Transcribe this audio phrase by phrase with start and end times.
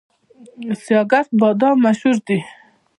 [0.83, 2.39] سیاه ګرد بادام مشهور دي؟